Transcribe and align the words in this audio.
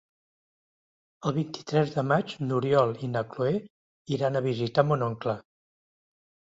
El 1.31 1.35
vint-i-tres 1.35 1.93
de 1.99 2.05
maig 2.13 2.35
n'Oriol 2.47 2.97
i 3.09 3.13
na 3.13 3.25
Cloè 3.37 3.55
iran 4.19 4.37
a 4.37 4.45
visitar 4.53 4.89
mon 4.93 5.09
oncle. 5.13 5.41